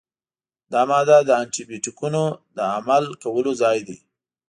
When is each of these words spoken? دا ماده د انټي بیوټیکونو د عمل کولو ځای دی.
دا 0.71 0.81
ماده 0.89 1.17
د 1.23 1.29
انټي 1.41 1.63
بیوټیکونو 1.69 2.23
د 2.57 2.59
عمل 2.75 3.03
کولو 3.23 3.51
ځای 3.61 3.77
دی. 3.87 3.97